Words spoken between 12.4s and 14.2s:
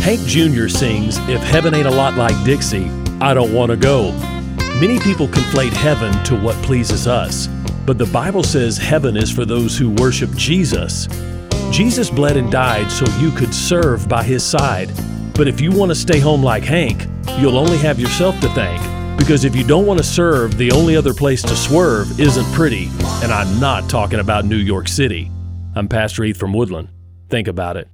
died so you could serve